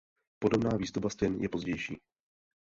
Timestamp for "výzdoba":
0.77-1.09